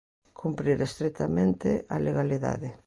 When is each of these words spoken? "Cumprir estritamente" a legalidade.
"Cumprir 0.41 0.77
estritamente" 0.87 1.69
a 1.95 1.97
legalidade. 2.07 2.69